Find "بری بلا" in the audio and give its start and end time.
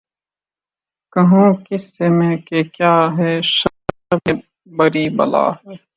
4.71-5.45